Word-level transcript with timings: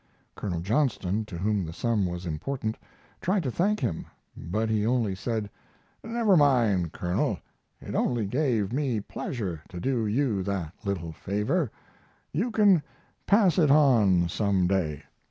Colonel 0.33 0.61
Johnston, 0.61 1.25
to 1.25 1.37
whom 1.37 1.63
the 1.63 1.73
sum 1.73 2.07
was 2.07 2.25
important, 2.25 2.75
tried 3.21 3.43
to 3.43 3.51
thank 3.51 3.79
him, 3.81 4.07
but 4.35 4.67
he 4.67 4.83
only 4.83 5.13
said: 5.13 5.47
"Never 6.03 6.35
mind, 6.35 6.91
Colonel, 6.91 7.37
it 7.79 7.93
only 7.93 8.25
gave 8.25 8.73
me 8.73 8.99
pleasure 8.99 9.61
to 9.69 9.79
do 9.79 10.07
you 10.07 10.41
that 10.41 10.73
little 10.83 11.11
favor. 11.11 11.69
You 12.33 12.49
can 12.49 12.81
pass 13.27 13.59
it 13.59 13.69
on 13.69 14.27
some 14.27 14.65
day." 14.65 15.03